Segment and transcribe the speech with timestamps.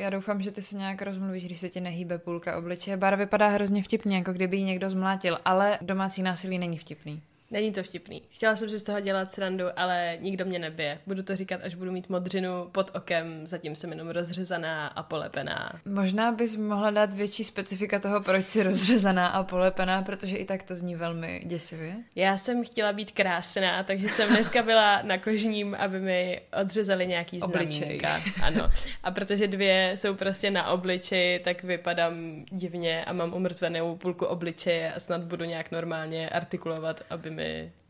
[0.00, 2.96] já doufám, že ty se nějak rozmluvíš, když se ti nehýbe půlka obličeje.
[2.96, 7.22] Bára vypadá hrozně vtipně, jako kdyby ji někdo zmlátil, ale domácí násilí není vtipný.
[7.50, 8.22] Není to vtipný.
[8.30, 10.98] Chtěla jsem si z toho dělat srandu, ale nikdo mě nebije.
[11.06, 15.72] Budu to říkat, až budu mít modřinu pod okem, zatím jsem jenom rozřezaná a polepená.
[15.84, 20.62] Možná bys mohla dát větší specifika toho, proč jsi rozřezaná a polepená, protože i tak
[20.62, 21.94] to zní velmi děsivě.
[22.14, 27.40] Já jsem chtěla být krásná, takže jsem dneska byla na kožním, aby mi odřezali nějaký
[27.40, 27.78] Obličej.
[27.78, 28.20] znamínka.
[28.42, 28.70] Ano.
[29.02, 34.92] A protože dvě jsou prostě na obličeji, tak vypadám divně a mám umrzvenou půlku obličeje
[34.92, 37.39] a snad budu nějak normálně artikulovat, aby mi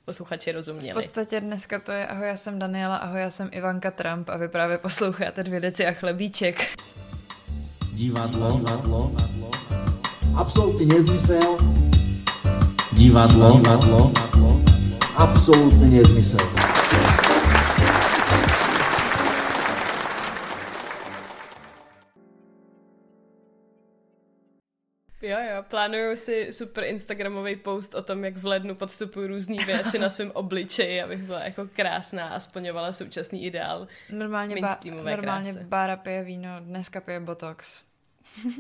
[0.05, 0.93] posluchači V rozuměli.
[0.93, 4.49] podstatě dneska to je ahoj, já jsem Daniela, ahoj, já jsem Ivanka Trump a vy
[4.49, 6.75] právě posloucháte dvě deci a chlebíček.
[7.93, 9.13] Divadlo, divadlo,
[10.37, 11.59] absolutný nezmysel.
[12.93, 14.13] Divadlo, divadlo,
[15.17, 16.60] absolútny nezmysel.
[25.63, 30.31] Plánuju si super instagramový post o tom, jak v lednu podstupuju různé věci na svém
[30.35, 33.87] obličeji, abych byla jako krásná a splňovala současný ideál.
[34.11, 35.65] Normálně, ba- normálně krásce.
[35.69, 37.83] Bára pije víno, dneska pije Botox.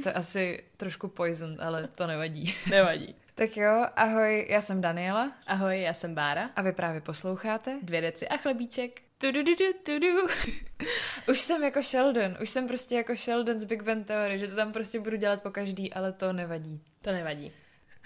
[0.02, 2.54] To je asi trošku poison, ale to nevadí.
[2.70, 3.14] Nevadí.
[3.34, 6.50] Tak jo, ahoj, já jsem Daniela Ahoj, já jsem Bára.
[6.56, 7.78] a vy právě posloucháte.
[7.82, 9.00] Dvě deci a chlebíček.
[9.20, 10.26] Tudududu, tudu.
[11.28, 14.56] Už jsem jako Sheldon, už jsem prostě jako Sheldon z Big Bang Theory, že to
[14.56, 16.80] tam prostě budu dělat po každý, ale to nevadí.
[17.02, 17.52] To nevadí.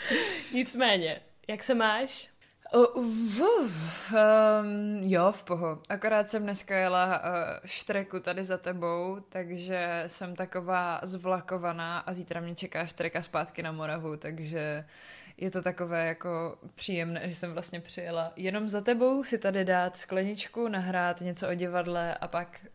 [0.52, 2.28] Nicméně, jak se máš?
[2.74, 3.70] Uh, uh, um,
[5.02, 5.82] jo, v poho.
[5.88, 7.24] Akorát jsem dneska jela uh,
[7.64, 13.72] štreku tady za tebou, takže jsem taková zvlakovaná a zítra mě čeká štreka zpátky na
[13.72, 14.84] Moravu, takže
[15.36, 19.96] je to takové jako příjemné, že jsem vlastně přijela jenom za tebou si tady dát
[19.96, 22.66] skleničku, nahrát něco o divadle a pak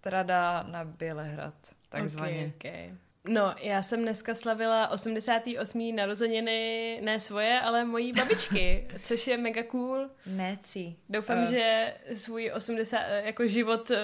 [0.00, 1.54] trada na Bělehrad,
[1.88, 2.52] takzvaně.
[2.56, 2.94] Okay, okay.
[3.24, 5.96] No, já jsem dneska slavila 88.
[5.96, 10.10] narozeniny, ne svoje, ale mojí babičky, což je mega cool.
[10.26, 10.96] Neci.
[11.08, 11.42] Doufám, Eh.
[11.42, 11.50] uh.
[11.50, 13.98] že svůj 80, jako život, eh,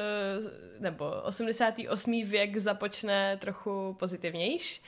[0.78, 2.24] nebo 88.
[2.24, 4.82] věk započne trochu pozitivnějš,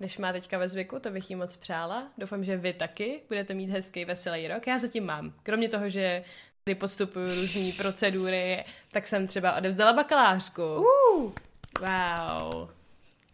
[0.00, 2.08] než má teďka ve zvyku, to bych jí moc přála.
[2.18, 4.66] Doufám, že vy taky budete mít hezký, veselý rok.
[4.66, 5.32] Já zatím mám.
[5.42, 6.24] Kromě toho, že
[6.64, 10.62] tady podstupuju různé procedury, tak jsem třeba odevzdala bakalářku.
[10.74, 11.32] Uh,
[11.80, 12.68] Wow.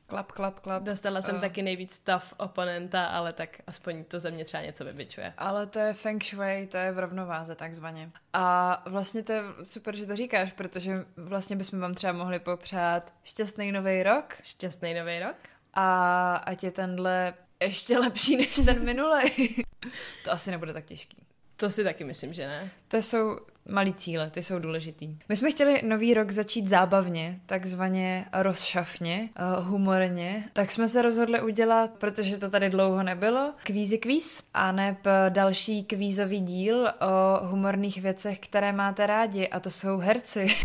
[0.07, 0.83] klap, klap, klap.
[0.83, 1.41] Dostala jsem Eh.
[1.41, 5.35] taky nejvíc tough oponenta, ale tak aspoň to ze mě třeba něco vybičuje.
[5.39, 8.11] Ale to je feng shui, to je v rovnováze takzvaně.
[8.33, 13.13] A vlastně to je super, že to říkáš, protože vlastně bychom vám třeba mohli popřát
[13.25, 15.37] šťastný nový rok Šťastný nový rok.
[15.75, 19.65] A ať je tenhle ještě lepší než ten minulý.
[20.25, 21.17] to asi nebude tak těžký.
[21.57, 22.71] To si taky myslím, že ne.
[22.89, 25.17] To jsou malý cíle, ty jsou důležitý.
[25.29, 31.43] My jsme chtěli nový rok začít zábavně, takzvaně rozšafně, eh, humorně, tak jsme se rozhodli
[31.43, 34.97] udělat, protože to tady dlouho nebylo, kvízy kvíz a neb
[35.29, 40.47] další kvízový díl o humorných věcech, které máte rádi a to jsou herci.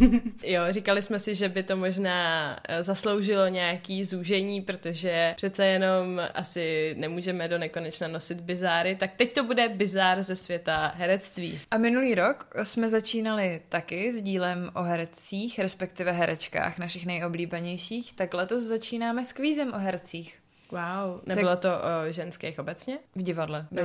[0.44, 6.22] Jo, říkali jsme si, že by to možná eh, zasloužilo nějaký zúžení, protože přece jenom
[6.34, 11.60] asi nemůžeme do nekonečna nosit bizáry, tak teď to bude bizár ze světa herectví.
[11.72, 18.34] A minulý rok jsme začínali taky s dílem o herecích, respektive herečkách našich nejoblíbenějších, tak
[18.34, 20.40] letos začínáme s kvízem o hercích
[20.72, 21.22] Wow.
[21.26, 23.00] Nebylo to o ženských obecně?
[23.16, 23.82] v divadle, No.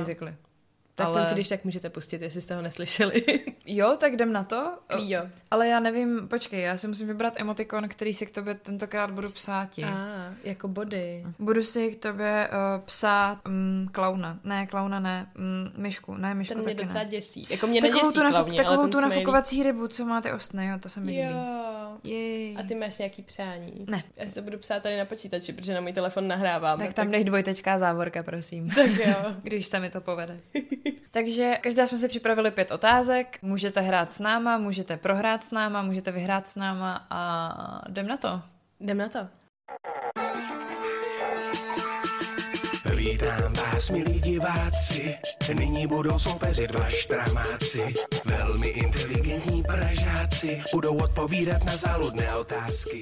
[0.95, 3.23] Tak Ale- ten si když tak můžete pustit, jestli jste ho neslyšeli.
[3.65, 4.73] Jo, tak jdem na to.
[4.87, 5.21] Klío.
[5.51, 9.29] Ale já nevím, počkej, já si musím vybrat emotikon, který si k tobě tentokrát budu
[9.29, 9.83] psáti.
[9.83, 9.95] A,
[10.43, 11.23] jako body.
[11.39, 14.39] Budu si k tobě uh, psát um, klauna.
[14.43, 16.15] Ne, klauna ne, um, myšku.
[16.17, 17.09] Ne, myšku Ten mě taky docela ne.
[17.09, 17.47] děsí.
[17.49, 20.67] Jako mě Takovou neděsí tu, nafu- klauni, ale takovou tu nafukovací rybu, co máte ostny,
[20.67, 21.21] jo, to se mi líbí.
[21.21, 21.72] Jo.
[22.03, 22.57] Jej.
[22.59, 23.85] A ty máš nějaký přání?
[23.89, 24.03] Ne.
[24.17, 26.79] Já si to budu psát tady na počítači, protože na můj telefon nahrávám.
[26.79, 28.69] Tak tam dej dvojtečká závorka, prosím.
[28.69, 29.15] Tak jo.
[29.43, 30.39] Když se mi to povede.
[31.11, 33.39] Takže každá jsme si připravili pět otázek.
[33.41, 38.17] Můžete hrát s náma, můžete prohrát s náma, můžete vyhrát s náma a jdem na
[38.17, 38.41] to.
[38.79, 39.27] Jdem na to.
[43.03, 45.17] Vítám vás, milí diváci,
[45.53, 47.93] nyní budou soupeřit dva štramáci.
[48.25, 53.01] Velmi inteligentní pražáci budou odpovídat na záludné otázky.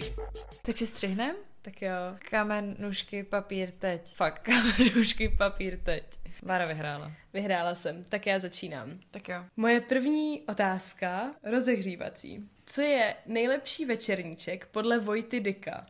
[0.61, 1.35] Teď si střihnem?
[1.61, 1.91] Tak jo.
[2.29, 4.15] Kamen, nůžky, papír, teď.
[4.15, 6.03] Fakt, kamen, nůžky, papír, teď.
[6.43, 7.11] Bára vyhrála.
[7.33, 8.99] Vyhrála jsem, tak já začínám.
[9.11, 9.45] Tak jo.
[9.57, 12.49] Moje první otázka, rozehřívací.
[12.65, 15.85] Co je nejlepší večerníček podle Vojty Dyka?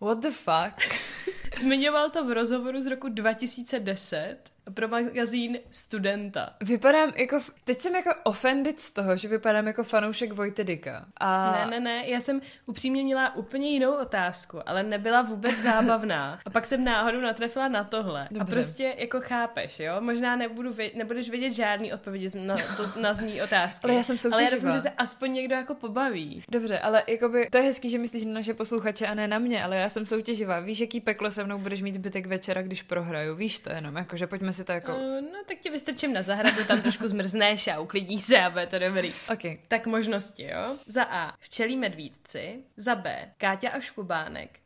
[0.00, 0.98] What the fuck?
[1.56, 4.36] Zmiňoval to v rozhovoru z roku 2010
[4.74, 6.50] pro magazín Studenta.
[6.64, 11.06] Vypadám jako, teď jsem jako offended z toho, že vypadám jako fanoušek Vojty Dika.
[11.20, 16.40] A Ne, ne, ne, já jsem upřímně měla úplně jinou otázku, ale nebyla vůbec zábavná.
[16.46, 18.28] A pak jsem náhodou natrefila na tohle.
[18.30, 18.52] Dobře.
[18.52, 20.00] A prostě jako chápeš, jo?
[20.00, 23.84] Možná nebudu vě- nebudeš vědět žádný odpovědi na, to, na mý otázky.
[23.84, 24.70] Ale já jsem Ale já soutěživá.
[24.72, 26.42] doufám, že se aspoň někdo jako pobaví.
[26.48, 29.64] Dobře, ale jakoby, to je hezký, že myslíš na naše posluchače a ne na mě,
[29.64, 30.60] ale já jsem soutěživá.
[30.60, 33.36] Víš, jaký peklo se mnou budeš mít zbytek večera, když prohraju?
[33.36, 34.96] Víš to jenom, jakože pojďme si to jako...
[34.96, 38.66] Uh, no tak tě vystrčím na zahradu, tam trošku zmrzneš a uklidníš se a bude
[38.66, 39.14] to dobrý.
[39.32, 39.42] OK.
[39.68, 40.76] Tak možnosti, jo?
[40.86, 41.34] Za A.
[41.38, 42.58] Včelí medvídci.
[42.76, 43.32] Za B.
[43.38, 44.58] Káťa a Škubánek.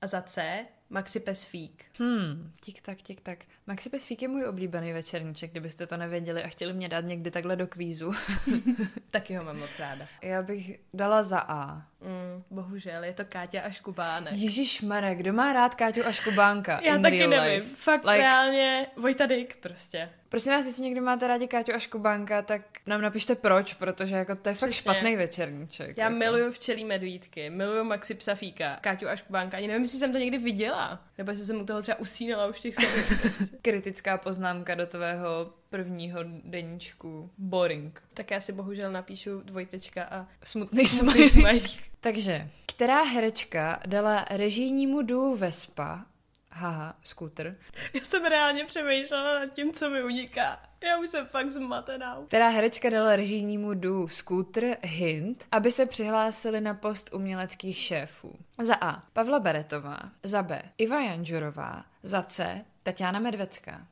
[0.00, 0.64] A za C.
[0.90, 1.84] Maxi pes Fík.
[1.98, 3.38] Hmm, tik tak, tik tak.
[3.66, 7.56] Maxi Pesfík je můj oblíbený večerníček, kdybyste to nevěděli a chtěli mě dát někdy takhle
[7.56, 8.12] do kvízu.
[9.10, 10.06] Taky ho mám moc ráda.
[10.22, 11.86] Já bych dala za A.
[12.04, 14.32] Mm, bohužel, je to Káťa a Škubánek.
[14.36, 17.54] Ježíš Mare, kdo má rád Káťu a Škubánka Já in taky real nevím.
[17.60, 17.76] life?
[17.76, 20.10] Fakt Like- reálně Vojta Dyk prostě.
[20.28, 24.36] Prosím vás, jestli někdo máte rádi Káťu a Škubánka, tak nám napište proč, protože jako
[24.36, 24.92] to je fakt Přesně.
[24.92, 25.96] špatný večerníček.
[25.98, 26.16] Já jako.
[26.16, 29.56] miluju včelí medvídky, miluju Maxi Psafíka, Káťu a Škubánka.
[29.56, 31.00] Ani nevím, jestli jsem to někdy viděla.
[31.18, 32.74] Nebo jestli jsem u toho třeba usínala už těch.
[33.62, 37.30] Kritická poznámka do tvého prvního deníčku.
[37.38, 38.02] Boring.
[38.14, 41.82] tak já si bohužel napíšu dvojtečka a Smutný smutný smajlík.
[42.00, 46.06] Takže, která herečka dala režijnímu duo Vespa,
[46.50, 47.56] haha, skútr,
[47.94, 50.62] Já jsem reálně přemýšlela nad tím, co mi uniká.
[50.84, 52.18] Já už jsem fakt zmatená.
[52.26, 58.38] která herečka dala režijnímu duo Scooter hint, aby se přihlásili na post uměleckých šéfů.
[58.62, 59.02] Za A.
[59.12, 60.62] Pavla Beretová, za B.
[60.78, 62.64] Iva Janžurová, za C.
[62.82, 63.86] Tatiana Medvecká.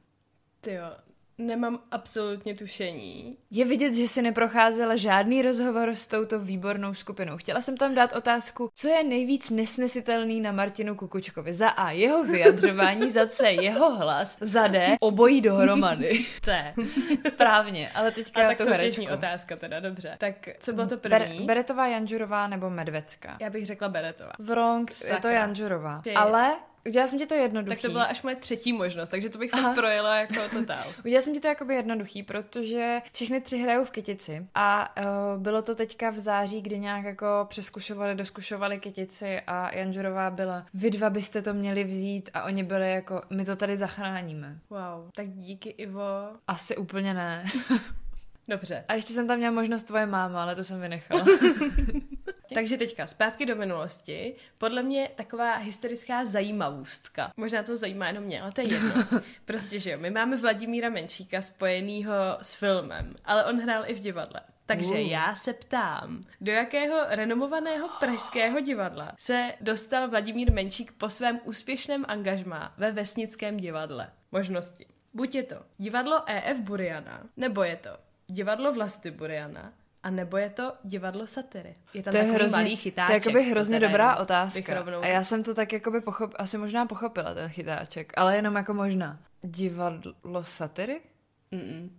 [0.61, 0.87] Ty jo,
[1.39, 3.37] nemám absolutně tušení.
[3.51, 7.37] Je vidět, že si neprocházela žádný rozhovor s touto výbornou skupinou.
[7.37, 11.53] Chtěla jsem tam dát otázku, co je nejvíc nesnesitelný na Martinu Kukučkovi.
[11.53, 16.27] Za A jeho vyjadřování, za C jeho hlas, za D obojí dohromady.
[16.43, 16.75] C.
[17.29, 20.17] Správně, ale teďka A tak soutěžní otázka teda, dobře.
[20.19, 21.47] Tak co bylo to Ber- první?
[21.47, 23.37] Beretová Janžurová nebo Medvecká?
[23.41, 24.33] Já bych řekla Beretová.
[24.39, 25.29] Wrong, je to.
[25.29, 26.03] Janžurová.
[26.17, 26.57] Ale
[26.87, 27.77] udělala jsem ti to jednoduchý.
[27.77, 30.85] Tak to byla až moje třetí možnost, takže to bych fakt projela jako totál.
[31.05, 35.63] Udělala jsem ti to jakoby jednoduchý, protože všechny tři hrajou v Kytici a uh, bylo
[35.63, 41.11] to teďka v září, kdy nějak jako přeskušovali, doskušovali Kytici a Janžurová byla, vy dva
[41.11, 44.59] byste to měli vzít a oni byli jako, my to tady zachráníme.
[44.71, 46.29] Wow, tak díky Ivo.
[46.49, 47.45] Asi úplně ne.
[48.49, 51.25] Dobře, A ještě jsem tam měla možnost tvoje máma, ale to jsem vynechala.
[52.53, 54.35] takže teďka zpátky do minulosti.
[54.59, 57.33] Podle mě taková historická zajímavostka.
[57.37, 58.95] Možná to zajímá jenom mě, ale to je jedno.
[59.45, 63.99] Prostě, že jo, my máme Vladimíra Menšíka spojenýho s filmem, ale on hrál i v
[63.99, 64.41] divadle.
[64.67, 64.99] Takže Uh.
[65.11, 72.05] já se ptám, do jakého renomovaného pražského divadla se dostal Vladimír Menšík po svém úspěšném
[72.09, 74.11] angažmá ve Vesnickém divadle?
[74.33, 74.87] Možnosti.
[75.15, 77.91] Buď je to divadlo EF Buriana, nebo je to
[78.29, 79.73] divadlo Vlasty Buriana,
[80.03, 81.75] a nebo je to divadlo satyry.
[81.95, 83.07] Je tam to je takový hrozně, malý chytáček.
[83.09, 84.75] to je jakoby hrozně dobrá otázka.
[84.75, 88.55] rovnou- A já jsem to tak jakoby pochop, asi možná pochopila, ten chytáček, ale jenom
[88.57, 89.19] jako možná.
[89.43, 91.01] Divadlo satiry?
[91.53, 91.91] Mm-mm.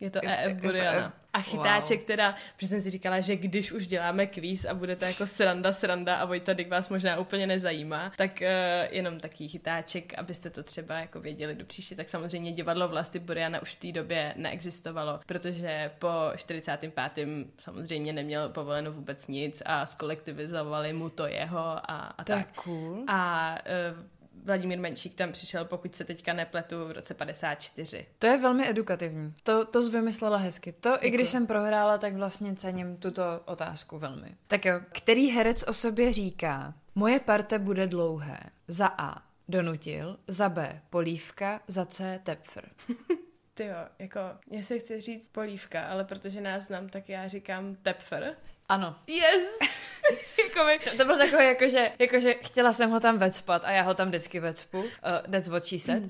[0.00, 1.12] Je to EF je to Buriana.
[1.38, 2.06] A chytáček wow.
[2.06, 5.72] teda, protože jsem si říkala, že když už děláme kvíz a bude to jako sranda,
[5.72, 8.46] sranda a Vojta Dyk vás možná úplně nezajímá, tak uh,
[8.94, 13.62] jenom taký chytáček, abyste to třeba jako věděli do příště, tak samozřejmě divadlo Vlasty Buriana
[13.62, 17.18] už v té době neexistovalo, protože po 45.
[17.58, 21.80] samozřejmě neměl povoleno vůbec nic a skolektivizovali mu to jeho a,
[22.18, 22.62] a je tak.
[22.62, 23.04] cool.
[23.08, 23.54] A
[23.96, 24.17] uh,
[24.48, 28.06] Vladimír Menšík tam přišel, pokud se teďka nepletu, v roce 54.
[28.18, 29.34] To je velmi edukativní.
[29.42, 30.72] To, to jsi vymyslela hezky.
[30.72, 34.36] To, i když jsem prohrála, tak vlastně cením tuto otázku velmi.
[34.46, 38.40] Tak jo, který herec o sobě říká, moje parte bude dlouhé.
[38.68, 39.22] Za A.
[39.48, 40.82] Donutil, za B.
[40.90, 42.20] Polívka, za C.
[42.22, 42.68] Tepfr.
[43.54, 47.76] Ty jo, jako, já se chci říct polívka, ale protože nás znám, tak já říkám
[47.82, 48.34] tepfer.
[48.68, 48.96] Ano.
[49.06, 49.77] Yes!
[50.96, 54.40] To bylo takové, jakože, jakože chtěla jsem ho tam vecpat a já ho tam vždycky
[54.40, 54.78] vecpu.
[54.80, 54.86] Uh,
[55.32, 56.02] that's what she said.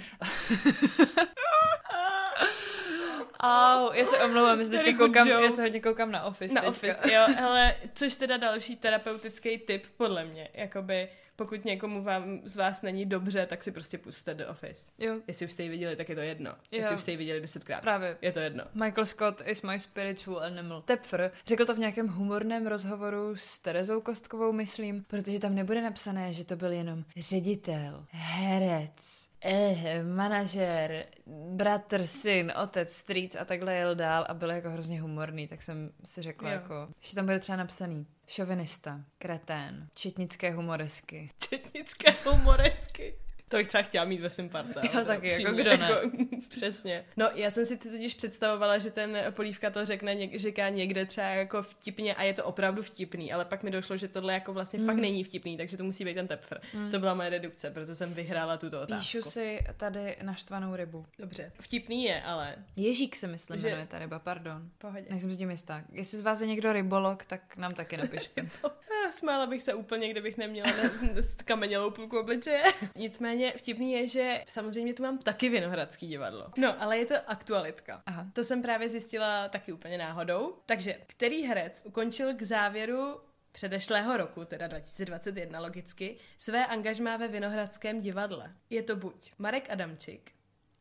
[3.40, 6.70] Au, já se omlouvám, já teďka koukám, já se hodně koukám na Office Na teďka.
[6.70, 12.56] office, jo, hele, což teda další terapeutický tip podle mě, jakoby pokud někomu vám z
[12.56, 14.92] vás není dobře, tak si prostě pustte do Office.
[14.98, 16.54] Jo, Jestli už jste ji viděli, tak je to jedno.
[16.70, 16.96] Jestli Jo.
[16.96, 18.16] už jste ji viděli desetkrát, právě.
[18.22, 18.64] je to jedno.
[18.74, 20.82] Michael Scott is my spiritual animal.
[20.82, 26.32] Tepfr řekl to v nějakém humorném rozhovoru s Terezou Kostkovou, myslím, protože tam nebude napsané,
[26.32, 31.06] že to byl jenom ředitel, herec, eh, manažer,
[31.50, 35.90] bratr, syn, otec, strýc a takhle jel dál a byl jako hrozně humorný, tak jsem
[36.04, 36.54] si řekla Jo.
[36.54, 41.30] jako, že tam bude třeba napsaný šovinista, kretén, četnické humoresky.
[41.48, 43.14] Četnické humoresky.
[43.48, 44.80] To bych třeba chtěla mít ve svém parta.
[44.94, 45.88] Já taky, jako kdo ne?
[46.48, 47.04] přesně.
[47.16, 51.26] No, já jsem si totiž představovala, že ten polívka to řekne, něk, říká někde třeba
[51.26, 54.78] jako vtipně a je to opravdu vtipný, ale pak mi došlo, že tohle jako vlastně
[54.78, 54.86] mm.
[54.86, 56.60] fakt není vtipný, takže to musí být ten tepfr.
[56.74, 56.90] Mm.
[56.90, 59.04] To byla moje redukce, proto jsem vyhrála tuto otázku.
[59.04, 61.06] Píšu si tady naštvanou rybu.
[61.18, 61.52] Dobře.
[61.60, 62.54] Vtipný je, ale...
[62.76, 63.68] Ježík se myslím, že...
[63.68, 64.70] jmenuje ta ryba, pardon.
[64.78, 65.06] Pohodě.
[65.10, 65.84] Nejsem s tím jistá.
[65.92, 68.48] Jestli z vás je někdo rybolog, tak nám taky napište.
[69.10, 70.90] Smála bych se úplně, kdybych neměla ne,
[71.44, 72.62] kamenělou půlku obličeje.
[72.96, 76.52] Nicméně vtipný je, že samozřejmě tu mám taky Vinohradský divadlo.
[76.56, 78.02] No, ale je to aktualitka.
[78.06, 78.26] Aha.
[78.32, 80.54] To jsem právě zjistila taky úplně náhodou.
[80.66, 83.20] Takže, který herec ukončil k závěru
[83.52, 88.54] předešlého roku, teda 2021 logicky, své angažmá ve Vinohradském divadle.
[88.70, 90.32] Je to buď Marek Adamčik,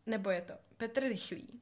[0.05, 1.61] nebo je to Petr Rychlý,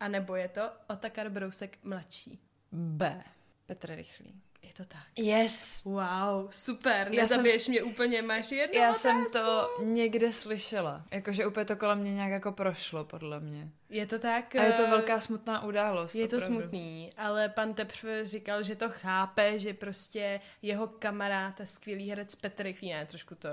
[0.00, 2.40] a nebo je to Otakar Brousek mladší.
[2.72, 3.22] B.
[3.66, 4.40] Petr Rychlý.
[4.66, 5.02] Je to tak.
[5.16, 5.84] Yes.
[5.84, 9.02] Wow, super, já nezabiješ jsem, mě úplně, máš jednu Já otázku.
[9.02, 13.68] jsem to někde slyšela, jakože úplně to kolem mě nějak jako prošlo, podle mě.
[13.88, 14.56] Je to tak.
[14.56, 16.14] A je to velká smutná událost.
[16.14, 16.60] Je to opravdu.
[16.60, 22.34] smutný, ale pan Tepř říkal, že to chápe, že prostě jeho kamarád a skvělý herec
[22.34, 23.48] Petr ne, trošku to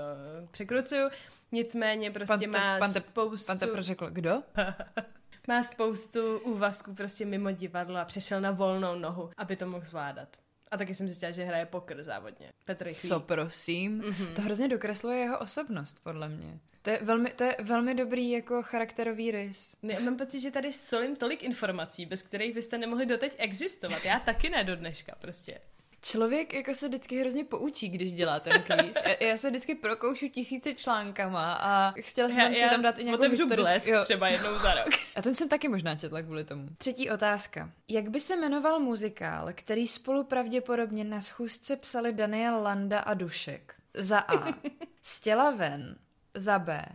[0.50, 1.08] překrucuju,
[1.52, 3.46] nicméně prostě pan te, má pan te, spoustu...
[3.46, 4.42] Pan Tepř řekl, kdo?
[5.48, 10.41] má spoustu úvazků prostě mimo divadlo a přešel na volnou nohu, aby to mohl zvládat.
[10.72, 12.52] A taky jsem zjistila, že hraje pokr závodně.
[12.64, 13.08] Petr Rychlý.
[13.08, 14.00] Co prosím?
[14.00, 14.32] Mm-hmm.
[14.32, 16.58] To hrozně dokresluje jeho osobnost, podle mě.
[16.82, 19.76] To je velmi, to je velmi dobrý jako charakterový rys.
[19.82, 24.04] Já mám pocit, že tady solím tolik informací, bez kterých byste nemohli doteď existovat.
[24.04, 25.58] Já taky ne do dneška prostě.
[26.04, 28.96] Člověk jako se vždycky hrozně poučí, když dělá ten kvíz.
[29.04, 33.22] Já, já se vždycky prokoušu tisíce článkama a chtěla jsem ti tam dát i nějakou
[33.22, 33.62] historickou...
[33.62, 34.04] blesk jo.
[34.04, 34.94] třeba jednou za rok.
[35.16, 36.68] A ten jsem taky možná četla kvůli tomu.
[36.78, 37.70] Třetí otázka.
[37.88, 43.74] Jak by se jmenoval muzikál, který spolu pravděpodobně na schůzce psali Daniel Landa a Dušek?
[43.94, 44.54] Za A.
[45.02, 45.96] Stěla ven.
[46.34, 46.86] Za B.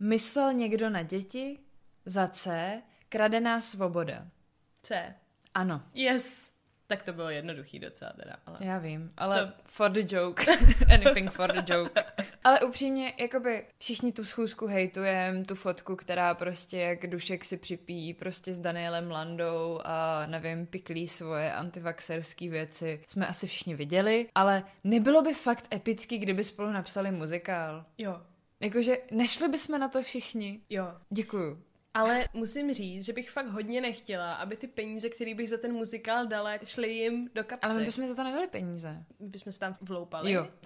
[0.00, 1.58] Myslel někdo na děti?
[2.04, 2.82] Za C.
[3.08, 4.26] Kradená svoboda.
[4.82, 5.14] C.
[5.54, 5.82] Ano.
[5.94, 6.49] Yes.
[6.90, 8.36] Tak to bylo jednoduchý docela teda.
[8.46, 8.58] Ale...
[8.60, 9.52] Já vím, ale to...
[9.64, 10.44] for the joke.
[10.94, 12.04] Anything for the joke.
[12.44, 18.14] ale upřímně, jakoby všichni tu schůzku hejtujem, tu fotku, která prostě jak Dušek si připíjí
[18.14, 23.00] prostě s Danielem Landou a nevím, piklí svoje antivaxerské věci.
[23.06, 27.84] Jsme asi všichni viděli, ale nebylo by fakt epický, kdyby spolu napsali muzikál.
[27.98, 28.20] Jo.
[28.60, 30.60] Jakože nešli bychom na to všichni.
[30.70, 30.94] Jo.
[31.10, 31.62] Děkuju.
[31.94, 35.72] Ale musím říct, že bych fakt hodně nechtěla, aby ty peníze, které bych za ten
[35.72, 37.66] muzikál dala, šly jim do kapsy.
[37.66, 39.04] Ale my bychom za to nedali peníze.
[39.20, 40.32] My bychom se tam vloupali.
[40.32, 40.48] Jo.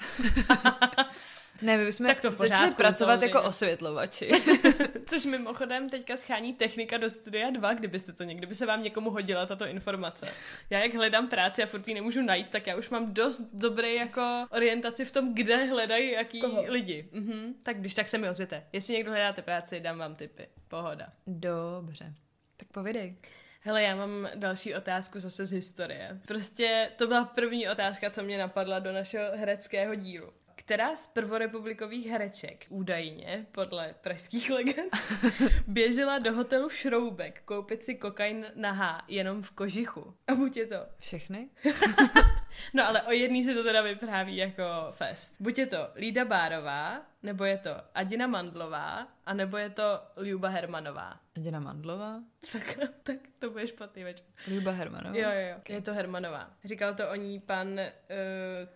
[1.64, 3.26] Ne, my bychom tak to pořádku, začali pracovat samozřejmě.
[3.26, 4.30] jako osvětlovači.
[5.06, 9.10] Což mimochodem teďka schání technika do studia 2, kdybyste to někdy by se vám někomu
[9.10, 10.28] hodila tato informace.
[10.70, 13.94] Já jak hledám práci a furt ji nemůžu najít, tak já už mám dost dobrý
[13.94, 16.64] jako orientaci v tom, kde hledají jaký Koho?
[16.68, 17.08] lidi.
[17.12, 17.54] Mhm.
[17.62, 18.64] Tak když tak se mi ozvěte.
[18.72, 20.48] Jestli někdo hledáte práci, dám vám tipy.
[20.68, 21.06] Pohoda.
[21.26, 22.14] Dobře.
[22.56, 23.16] Tak povědej.
[23.60, 26.20] Hele, já mám další otázku zase z historie.
[26.26, 30.32] Prostě to byla první otázka, co mě napadla do našeho hereckého dílu
[30.64, 34.96] která z prvorepublikových hereček, údajně, podle pražských legend,
[35.66, 40.14] běžela do hotelu Šroubek koupit si kokain nahá jenom v kožichu.
[40.26, 40.76] A buď je to...
[40.98, 41.48] Všechny?
[42.74, 45.34] no ale o jedný se to teda vypráví jako fest.
[45.40, 50.48] Buď je to Lída Bárová, nebo je to Adina Mandlová, a nebo je to Ljuba
[50.48, 51.20] Hermanová.
[51.36, 52.20] Adina Mandlová?
[52.52, 54.26] Tak, tak to bude špatný večer.
[54.46, 55.16] Ljuba Hermanová?
[55.16, 55.56] Jo, jo, jo.
[55.56, 55.76] Okay.
[55.76, 56.50] Je to Hermanová.
[56.64, 57.80] Říkal to o ní pan uh,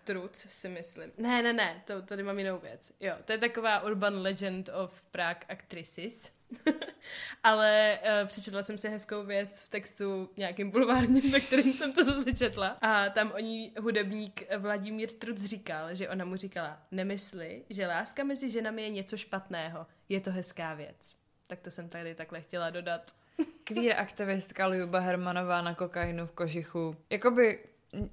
[0.04, 1.12] Truc, si myslím.
[1.18, 2.92] Ne, ne, ne, to, tady mám jinou věc.
[3.00, 6.32] Jo, to je taková urban legend of Prague actresses.
[7.44, 12.04] Ale uh, přečetla jsem si hezkou věc v textu nějakým bulvárním, ve kterým jsem to
[12.04, 12.76] zase četla.
[12.80, 18.24] A tam o ní hudebník Vladimír Truc říkal, že ona mu říkala, nemysli, že láska
[18.24, 21.16] mezi ženami je něco špatného, je to hezká věc.
[21.46, 23.14] Tak to jsem tady takhle chtěla dodat.
[23.64, 26.96] Kvír aktivistka Ljuba Hermanová na kokainu v kožichu.
[27.10, 27.58] Jakoby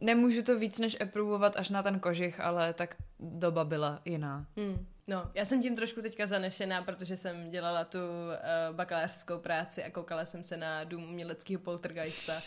[0.02, 4.46] nemůžu to víc než aprovovat až na ten kožich, ale tak doba byla jiná.
[4.58, 4.88] Hmm.
[5.08, 9.90] No, já jsem tím trošku teďka zanešená, protože jsem dělala tu uh, bakalářskou práci a
[9.90, 12.42] koukala jsem se na dům uměleckého poltergeista,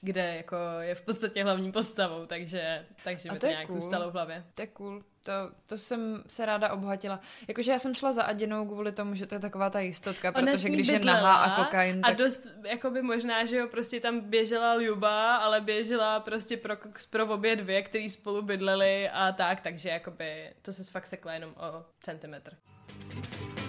[0.00, 3.80] kde jako je v podstatě hlavní postavou, takže, takže mi to, to nějak cool.
[3.80, 4.44] zůstalo v hlavě.
[4.54, 5.02] To je cool.
[5.26, 5.32] To,
[5.66, 7.20] to jsem se ráda obohatila.
[7.48, 10.52] Jakože já jsem šla za Adinou kvůli tomu, že to je taková ta jistotka, Ona
[10.52, 12.10] protože když je nahá a kokain, tak...
[12.10, 16.74] A dost, jakoby možná, že jo, prostě tam běžela Ljuba, ale běžela prostě pro,
[17.10, 21.50] pro obě dvě, který spolu bydleli a tak, takže jakoby to se fakt sekla jenom
[21.56, 22.52] o centimetr.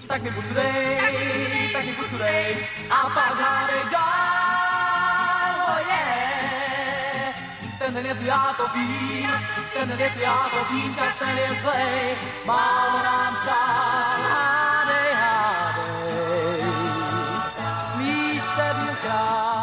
[0.08, 1.00] Tak mi posudej,
[1.74, 6.37] tak mi posudej a pak hádej dál, oh yeah
[7.88, 9.30] ten hned já to vím,
[9.74, 12.16] ten hned já to vím, čas ten je zlej,
[12.46, 16.62] málo nám přát, hádej, hádej,
[17.92, 19.58] smí sedmkrát.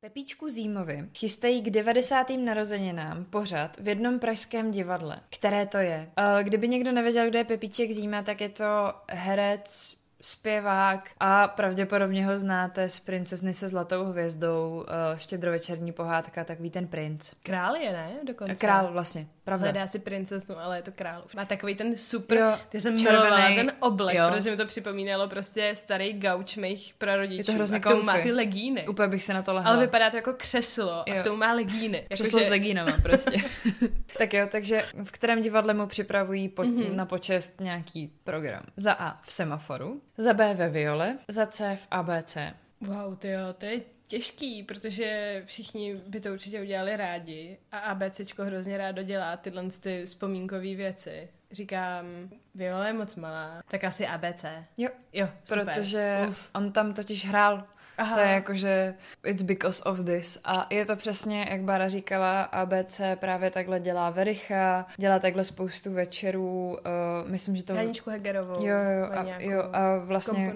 [0.00, 2.30] Pepíčku Zímovi chystají k 90.
[2.30, 5.20] narozeninám pořad v jednom pražském divadle.
[5.30, 6.10] Které to je?
[6.16, 12.26] Eh, kdyby někdo nevěděl, kdo je Pepíček Zíma, tak je to herec, zpěvák a pravděpodobně
[12.26, 17.30] ho znáte z Princezny se zlatou hvězdou, eh, štědrovečerní pohádka, takový ten princ.
[17.42, 18.10] Král je, ne?
[18.26, 18.54] Dokonce.
[18.54, 19.64] Král vlastně, pravda.
[19.66, 21.24] Hledá si princeznu, ale je to král.
[21.36, 24.24] Má takový ten super, Jo, ty jsem červený, milovala ten oblek, jo.
[24.32, 27.40] protože mi to připomínalo prostě starý gauč mých prarodičů.
[27.40, 28.88] Je to hrozně a k tomu má ty legíny.
[28.88, 29.70] Úplně bych se na to lehla.
[29.70, 31.20] Ale vypadá to jako křeslo a Jo.
[31.20, 32.06] k tomu má legíny.
[32.10, 33.36] Přeslo Jakože- s legínama prostě.
[34.18, 36.94] tak jo, takže v kterém divadle mu připravují po, mm-hmm.
[36.94, 38.62] na počest nějaký program?
[38.76, 42.36] Za A v semaforu, za B ve viole, za C v ABC.
[42.80, 48.44] Wow, ty jo, to je těžký, protože všichni by to určitě udělali rádi a ABCčko
[48.44, 51.28] hrozně rádo dělá tyhle ty vzpomínkové věci.
[51.50, 52.06] Říkám,
[52.54, 54.44] Viola je moc malá, tak asi ABC.
[54.76, 55.64] Jo, Jo, super.
[55.64, 56.50] protože Uf.
[56.54, 57.66] on tam totiž hrál.
[58.00, 58.16] Aha.
[58.16, 60.38] To je jako, že it's because of this.
[60.44, 65.92] A je to přesně, jak Bára říkala, ABC právě takhle dělá Vericha, dělá takhle spoustu
[65.92, 66.78] večerů,
[67.22, 67.74] uh, myslím, že to...
[67.74, 68.66] Haničku Hegerovou.
[68.66, 70.54] Jo, jo, a, jo, a vlastně,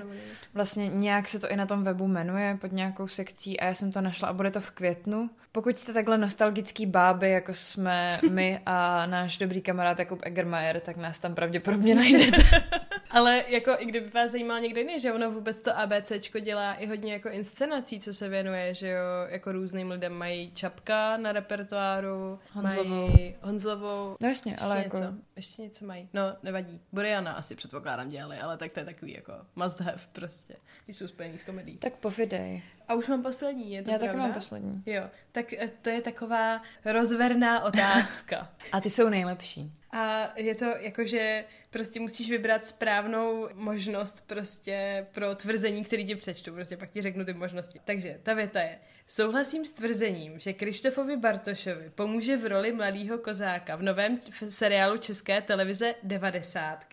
[0.55, 3.93] vlastně nějak se to i na tom webu jmenuje pod nějakou sekcí a já jsem
[3.93, 5.31] to našla a bude to v květnu.
[5.53, 10.97] Pokud jste takhle nostalgický báby, jako jsme my a náš dobrý kamarád Jakub Egermajer, tak
[10.97, 12.43] nás tam pravděpodobně najdete.
[13.15, 16.87] Ale jako i kdyby vás zajímal někdo jiný, že ono vůbec to ABCčko dělá i
[16.87, 22.39] hodně jako inscenací, co se věnuje, že jo, jako různým lidem mají Čapka na repertoáru,
[22.53, 23.09] Honzlovou.
[23.09, 25.15] mají Honzlovou, No jasně, ještě ale něco, jako...
[25.37, 26.09] ještě něco mají.
[26.13, 26.81] No, nevadí.
[26.93, 30.55] Boriana asi předpokládám dělali, ale tak to je takový jako must have prostě.
[30.87, 31.77] Ty jsou spojený s komedí.
[31.77, 32.63] Tak povidej.
[32.89, 34.13] A už mám poslední, je to Já pravda?
[34.13, 34.83] taky mám poslední.
[34.87, 35.03] Jo,
[35.33, 38.51] tak eh, to je taková rozverná otázka.
[38.73, 39.73] A ty jsou nejlepší.
[39.95, 46.15] A je to jako, že prostě musíš vybrat správnou možnost prostě pro tvrzení, který ti
[46.15, 47.81] přečtu, prostě pak ti řeknu ty možnosti.
[47.85, 53.77] Takže ta věta je, souhlasím s tvrzením, že Krištofovi Bartošovi pomůže v roli mladého kozáka
[53.77, 56.85] v novém seriálu České televize 90,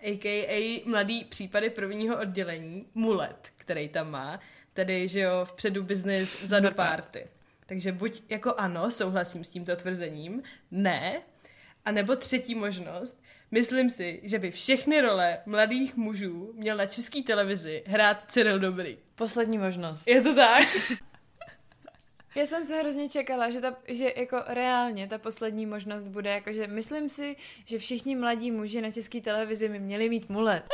[0.00, 0.82] a.k.a.
[0.86, 4.40] Mladý případy prvního oddělení, Mulet, který tam má,
[4.72, 7.24] tedy, že jo, vpředu business, vzadu party.
[7.66, 11.22] Takže buď jako ano, souhlasím s tímto tvrzením, ne,
[11.88, 17.22] a nebo třetí možnost, myslím si, že by všechny role mladých mužů měl na české
[17.22, 18.98] televizi hrát Cyril Dobrý.
[19.14, 20.08] Poslední možnost.
[20.08, 20.62] Je to tak?
[22.34, 26.52] Já jsem se hrozně čekala, že, ta, že jako reálně ta poslední možnost bude jako,
[26.52, 30.64] že myslím si, že všichni mladí muži na české televizi by měli mít mulet.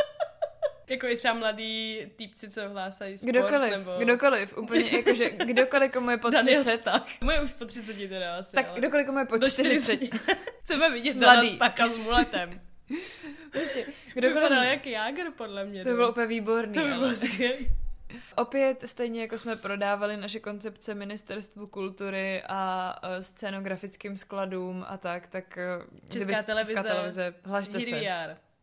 [0.89, 6.11] Jako i třeba mladý týpci, co hlásají sport, Kdokoliv, nebo kdokoliv, úplně jakože kdokoliv, komu
[6.11, 7.07] je po Daniel 30, Stach.
[7.21, 8.79] Moje už po 30 teda asi, tak ale...
[8.79, 10.01] kdokoliv, komu je po Do 40,
[10.63, 11.57] Chceme vidět Mladý.
[11.57, 12.61] Stacha s muletem.
[13.51, 15.85] prostě, Vypadal kdokoliv, jak Jágr, podle mě.
[15.85, 17.71] to bylo úplně výborný, to by ale- bylo skvělý.
[18.37, 25.27] Opět stejně jako jsme prodávali naše koncepce ministerstvu kultury a uh, scénografickým skladům a tak,
[25.27, 28.01] tak uh, Česká kdyby- televize, Česká televize, hlašte se.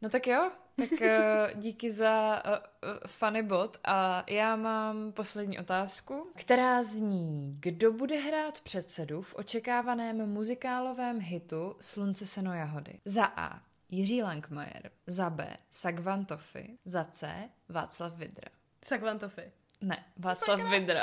[0.02, 5.60] No tak jo, tak uh, díky za uh, uh, funny bot a já mám poslední
[5.60, 13.00] otázku, která zní, kdo bude hrát předsedu v očekávaném muzikálovém hitu Slunce, seno, jahody?
[13.06, 13.60] Za A.
[13.90, 15.58] Jiří Langmajer, za B.
[15.72, 17.50] Sagvantofy, za C.
[17.70, 18.50] Václav Vidra.
[18.86, 19.52] Sakvantofy.
[19.82, 21.02] Ne, Václav Vidra.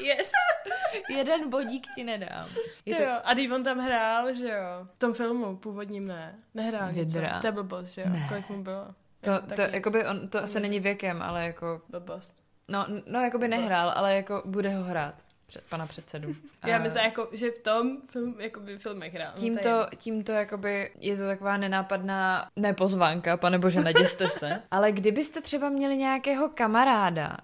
[0.00, 0.30] Yes.
[1.16, 2.46] Jeden bodík ti nedám.
[2.86, 3.12] Je to, jo.
[3.24, 4.88] A když on tam hrál, že jo?
[4.94, 6.34] V tom filmu původním ne.
[6.54, 7.18] Nehrál něco.
[7.40, 8.08] To je blbost, že jo?
[8.08, 8.24] Ne.
[8.28, 8.86] Kolik mu bylo?
[9.20, 9.74] to, Jo, to, nic.
[9.74, 12.34] jakoby on, to asi není věkem, ale jako, Blbost.
[12.68, 15.14] no, no jakoby nehrál, ale jako bude ho hrát.
[15.46, 16.34] Před, pana předsedu.
[16.66, 19.30] Já myslím, jako, že v tom film, jakoby filmech hrál.
[19.34, 24.62] No, Tímto, tímto jakoby je to taková nenápadná nepozvánka, pane bože, neděste se.
[24.70, 27.36] Ale kdybyste třeba měli nějakého kamaráda,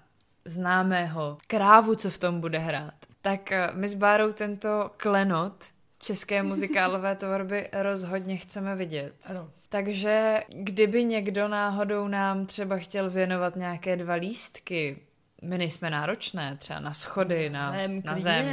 [0.45, 5.65] známého, krávu, co v tom bude hrát, tak eh, my s Bárou tento klenot
[5.99, 9.13] české muzikálové tvorby rozhodně chceme vidět.
[9.29, 9.49] Ano.
[9.69, 14.97] Takže kdyby někdo náhodou nám třeba chtěl věnovat nějaké dva lístky,
[15.41, 18.45] my nejsme náročné, třeba na schody, na, Zem, na zem,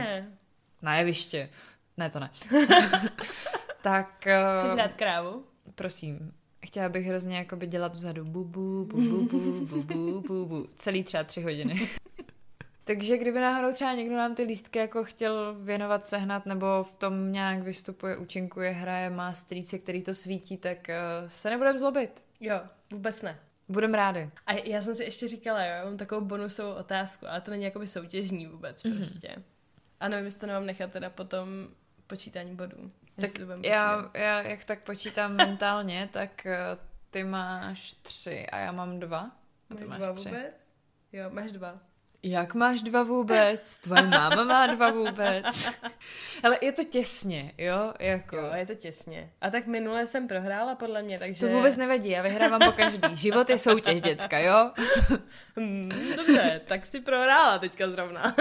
[0.83, 1.49] na jeviště.
[1.97, 2.31] Ne, to ne.
[3.83, 4.19] tak
[4.59, 5.45] Chceš uh, dát krávu?
[5.75, 6.33] prosím,
[6.67, 11.89] chtěla bych hrozně jakoby dělat vzadu bubu, bubu, bubu, bubu, bubu, celý třeba tři hodiny.
[12.85, 17.33] Takže kdyby náhodou třeba někdo nám ty lístky jako chtěl věnovat, sehnat, nebo v tom
[17.33, 22.25] nějak vystupuje, účinkuje, hraje, má strýce, který to svítí, tak uh, se nebudem zlobit.
[22.41, 22.61] Jo,
[22.93, 23.39] vůbec ne.
[23.69, 24.31] Budem rádi.
[24.47, 27.65] A já jsem si ještě říkala, jo, já mám takovou bonusovou otázku, ale to není
[27.65, 28.97] jakoby soutěžní vůbec Mhm.
[28.97, 29.37] prostě.
[30.01, 31.49] A nevím, jestli to nemám nechat teda potom
[32.07, 32.91] počítání bodů.
[33.21, 33.31] Tak
[33.63, 36.53] já, já, jak tak počítám mentálně, tak uh,
[37.11, 39.31] ty máš tři a já mám dva.
[39.71, 40.29] A ty Máš máš dva tři.
[40.29, 40.73] vůbec?
[41.13, 41.79] Jo, máš dva.
[42.23, 43.79] Jak máš dva vůbec?
[43.79, 45.71] Tvoje máma má dva vůbec?
[46.43, 47.95] Ale je to těsně, jo?
[48.01, 48.37] Jako...
[48.37, 49.33] Jo, je to těsně.
[49.41, 51.47] A tak minule jsem prohrála podle mě, takže...
[51.47, 53.17] To vůbec nevadí, já vyhrávám po každý.
[53.17, 54.71] Život je soutěž, děcka, jo?
[55.57, 58.35] Hmm, dobře, tak si prohrála teďka zrovna.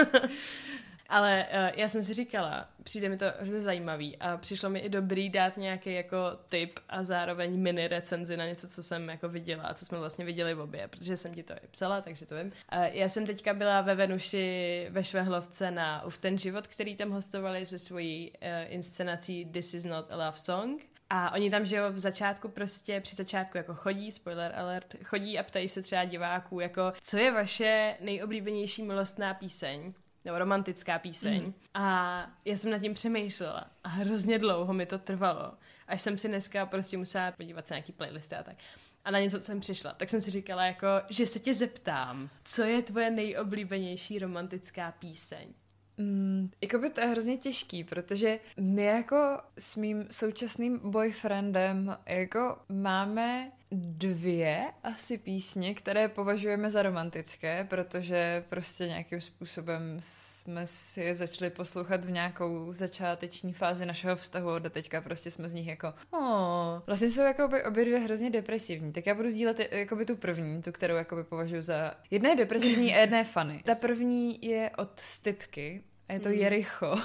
[1.08, 4.88] Ale uh, já jsem si říkala, přijde mi to hrozně zajímavý a přišlo mi i
[4.88, 6.16] dobrý dát nějaký jako
[6.48, 10.24] tip a zároveň mini recenzi na něco, co jsem jako viděla a co jsme vlastně
[10.24, 12.46] viděli v obě, protože jsem ti to i psala, takže to vím.
[12.46, 17.10] Uh, já jsem teďka byla ve Venuši ve Švehlovce na Uf ten život, který tam
[17.10, 20.82] hostovali se svojí uh, inscenací This is not a love song.
[21.10, 25.38] A oni tam, že jo, v začátku prostě, při začátku jako chodí, spoiler alert, chodí
[25.38, 29.92] a ptají se třeba diváků, jako, co je vaše nejoblíbenější milostná píseň
[30.28, 31.42] nebo romantická píseň.
[31.42, 31.54] Mm.
[31.74, 35.52] A já jsem nad tím přemýšlela a hrozně dlouho mi to trvalo.
[35.86, 38.56] Až jsem si dneska prostě musela podívat se na nějaký playlisty a tak.
[39.04, 39.92] A na něco jsem přišla.
[39.92, 45.48] Tak jsem si říkala jako, že se tě zeptám, co je tvoje nejoblíbenější romantická píseň?
[45.96, 52.58] Mm, jako by to je hrozně těžký, protože my jako s mým současným boyfriendem jako
[52.68, 61.14] máme dvě asi písně, které považujeme za romantické, protože prostě nějakým způsobem jsme si je
[61.14, 65.94] začali poslouchat v nějakou začáteční fázi našeho vztahu a teďka prostě jsme z nich jako
[66.10, 66.82] oh.
[66.86, 70.16] Vlastně jsou jako by obě dvě hrozně depresivní, tak já budu sdílet jako by tu
[70.16, 71.94] první, tu, kterou jako by považuji za...
[72.10, 73.62] Jedna je depresivní a jedna je funny.
[73.64, 76.34] Ta první je od Stipky a je to mm.
[76.34, 76.96] Jericho.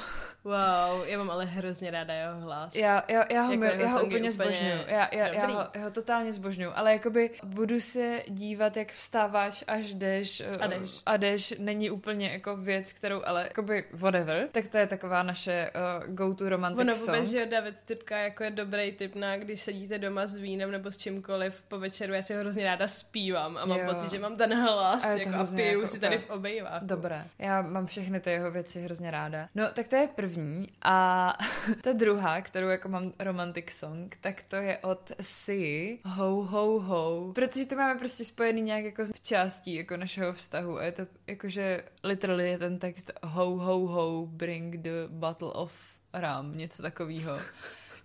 [0.43, 2.75] Wow, já mám ale hrozně ráda jeho hlas.
[2.75, 4.77] Já, já, já ho, jako já ho úplně zbožňuju.
[4.87, 9.63] Já, já, já, ho, já ho totálně zbožňuju, ale jakoby budu se dívat, jak vstáváš,
[9.67, 11.01] až jdeš a jdeš.
[11.05, 15.71] A jdeš není úplně jako věc, kterou, ale jakoby whatever, tak to je taková naše
[15.75, 17.15] uh, go-to romantic ono song.
[17.15, 20.91] vůbec, že David Typka jako je dobrý typ na, když sedíte doma s vínem nebo
[20.91, 23.85] s čímkoliv po večeru, já si ho hrozně ráda zpívám a mám jo.
[23.89, 26.85] pocit, že mám ten hlas a, jako a piju jako si tady v obejváku.
[26.85, 29.47] Dobré, já mám všechny ty jeho věci hrozně ráda.
[29.55, 31.33] No, tak to je první první a
[31.81, 37.31] ta druhá, kterou jako mám romantic song, tak to je od Si Ho Ho Ho,
[37.35, 41.07] protože to máme prostě spojený nějak jako s částí jako našeho vztahu a je to
[41.27, 45.73] jakože literally je ten text Ho Ho Ho bring the bottle of
[46.13, 47.39] rum, něco takového.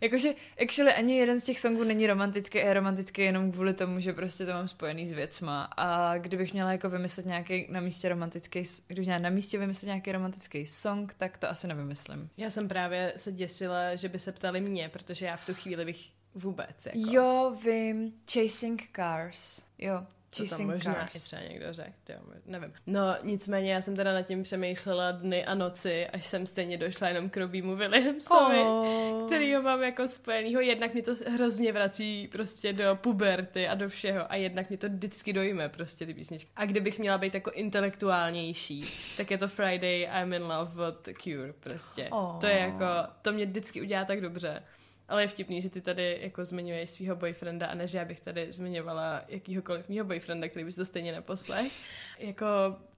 [0.00, 4.12] Jakože, actually, ani jeden z těch songů není romantický je romantický jenom kvůli tomu, že
[4.12, 5.62] prostě to mám spojený s věcma.
[5.76, 10.12] A kdybych měla jako vymyslet nějaký na místě romantický, kdybych měla na místě vymyslet nějaký
[10.12, 12.30] romantický song, tak to asi nevymyslím.
[12.36, 15.84] Já jsem právě se děsila, že by se ptali mě, protože já v tu chvíli
[15.84, 16.98] bych vůbec jako...
[17.10, 18.12] Jo, vím.
[18.32, 19.64] Chasing Cars.
[19.78, 22.72] Jo, co tam možná i třeba někdo řekl, jo, nevím.
[22.86, 27.08] No nicméně já jsem teda nad tím přemýšlela dny a noci, až jsem stejně došla
[27.08, 29.26] jenom k Robímu Williamsovi, oh.
[29.26, 30.60] který ho mám jako spojenýho.
[30.60, 34.88] Jednak mi to hrozně vrací prostě do puberty a do všeho a jednak mi to
[34.88, 36.50] vždycky dojme prostě ty písničky.
[36.56, 38.84] A kdybych měla být jako intelektuálnější,
[39.16, 42.08] tak je to Friday I'm in love with Cure prostě.
[42.10, 42.40] Oh.
[42.40, 42.84] To je jako,
[43.22, 44.62] to mě vždycky udělá tak dobře.
[45.08, 48.20] Ale je vtipný, že ty tady jako zmiňuješ svého boyfrienda a ne, že já bych
[48.20, 51.72] tady zmiňovala jakýhokoliv mýho boyfrienda, který by to stejně neposlech.
[52.18, 52.46] Jako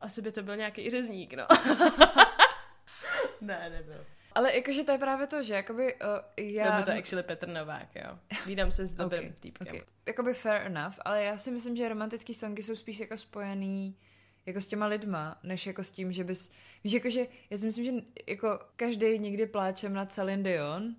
[0.01, 1.47] asi by to byl nějaký řezník, no.
[3.41, 4.07] ne, nebyl.
[4.33, 6.01] Ale jakože to je právě to, že jakoby uh,
[6.37, 6.75] já...
[6.75, 8.19] Nebo to actually Petr Novák, jo.
[8.47, 9.67] Vídám se s dobrým okay, týpkem.
[9.67, 9.83] Okay.
[10.07, 13.97] Jakoby fair enough, ale já si myslím, že romantický songy jsou spíš jako spojený
[14.47, 16.53] jako s těma lidma, než jako s tím, že bys...
[16.85, 17.93] Víš, jakože já si myslím, že
[18.29, 20.95] jako každý někdy pláčem na Celine Dion,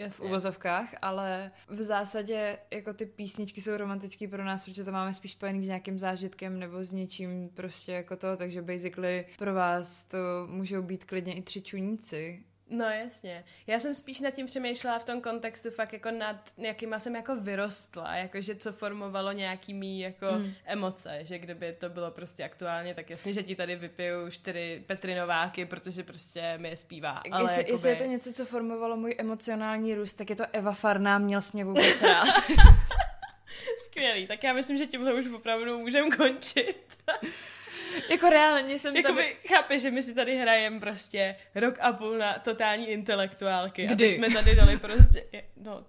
[0.00, 0.24] Jasně.
[0.24, 5.14] v uvozovkách, ale v zásadě jako ty písničky jsou romantické pro nás, protože to máme
[5.14, 10.04] spíš spojený s nějakým zážitkem nebo s něčím prostě jako to, takže basically pro vás
[10.04, 13.44] to můžou být klidně i tři čuníci, No jasně.
[13.66, 17.36] Já jsem spíš nad tím přemýšlela v tom kontextu fakt jako nad nějakýma jsem jako
[17.36, 20.52] vyrostla, jakože co formovalo nějaký mý jako mm.
[20.64, 25.64] emoce, že kdyby to bylo prostě aktuálně, tak jasně, že ti tady vypiju čtyři Petrinováky,
[25.64, 27.22] protože prostě mi je zpívá.
[27.32, 27.72] Ale jestli, jakoby...
[27.72, 31.42] jestli je to něco, co formovalo můj emocionální růst, tak je to Eva Farná, měl
[31.42, 32.28] jsi mě vůbec rád.
[33.86, 36.98] Skvělý, tak já myslím, že tímhle už opravdu můžeme končit.
[38.10, 39.36] Jako reálně jsem Jakoby, tady...
[39.48, 43.86] chápeš, že my si tady hrajeme prostě rok a půl na totální intelektuálky.
[43.86, 44.08] Kdy?
[44.08, 45.26] A jsme tady dali prostě...
[45.56, 45.84] No,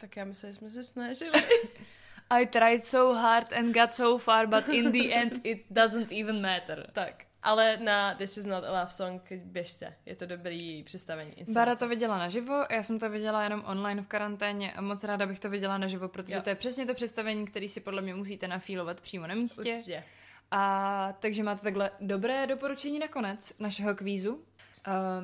[0.00, 1.42] tak já myslím, že jsme se snažili.
[2.30, 6.42] I tried so hard and got so far, but in the end it doesn't even
[6.42, 6.90] matter.
[6.92, 7.24] Tak.
[7.42, 9.94] Ale na This is not a love song běžte.
[10.06, 11.30] Je to dobrý představení.
[11.30, 11.52] Inscenace.
[11.52, 15.26] Bara to viděla naživo, já jsem to viděla jenom online v karanténě a moc ráda
[15.26, 16.42] bych to viděla naživo, protože jo.
[16.42, 19.74] to je přesně to představení, který si podle mě musíte nafílovat přímo na místě.
[19.74, 20.04] Určitě.
[20.50, 24.34] A takže máte takhle dobré doporučení na konec našeho kvízu.
[24.34, 24.42] Uh,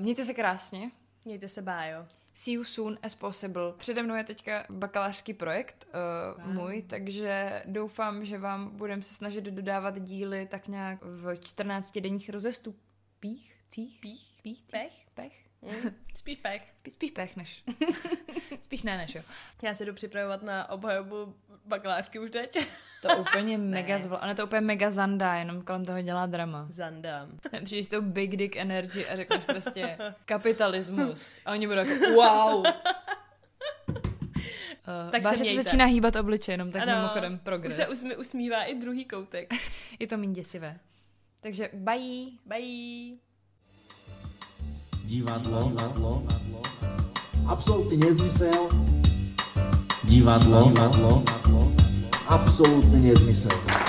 [0.01, 0.91] mějte se krásně.
[1.25, 2.07] Mějte se bájo.
[2.35, 3.73] See you soon as possible.
[3.77, 6.55] Přede mnou je teďka bakalářský projekt uh, wow.
[6.55, 12.31] můj, takže doufám, že vám budeme se snažit dodávat díly tak nějak v 14 denních
[12.31, 13.54] rozestupích.
[13.75, 14.01] Cích?
[14.01, 14.29] Pích?
[14.43, 14.63] Pích?
[14.71, 14.93] Pech?
[15.15, 15.33] Pech?
[15.63, 16.63] Mm, spíš pech.
[16.89, 17.65] Spíš pech než.
[18.61, 19.23] Spíš ne než jo.
[19.63, 21.35] Já se jdu připravovat na obhajobu
[21.67, 22.67] bakalářky už teď.
[23.03, 24.23] To úplně mega zvla...
[24.23, 26.67] Ono to úplně mega zanda, jenom kolem toho dělá drama.
[26.71, 27.39] Zandám.
[27.65, 31.41] Přijdeš s tou big dick energy a řekneš prostě kapitalismus.
[31.45, 32.57] A oni budou jako wow.
[32.57, 32.65] Uh,
[35.11, 35.63] Tak se Báře se mějte.
[35.63, 37.77] začíná hýbat obliče, jenom tak mimochodem Už progres.
[37.77, 39.55] se usmí, usmívá i druhý koutek.
[39.99, 40.79] Je to méně děsivé.
[41.41, 42.31] Takže bye.
[42.47, 43.34] Bye.
[45.15, 46.23] Divadlo, divadlo,
[47.47, 48.67] absolútny nezmysel.
[50.11, 51.23] Divadlo, divadlo,
[52.27, 53.84] absolútny nezmysel.